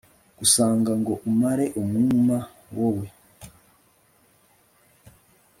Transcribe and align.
ngusanga 0.35 0.91
ngo 1.01 1.13
umare 1.29 1.65
umwuma, 1.81 2.37
wowe 2.77 3.07